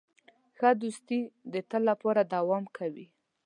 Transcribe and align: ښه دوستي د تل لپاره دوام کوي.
ښه 0.57 0.69
دوستي 0.81 1.19
د 1.53 1.55
تل 1.69 1.81
لپاره 1.89 2.21
دوام 2.33 2.63
کوي. 2.77 3.05